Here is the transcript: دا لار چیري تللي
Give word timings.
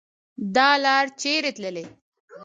دا 0.55 0.69
لار 0.83 1.05
چیري 1.19 1.51
تللي 1.55 1.85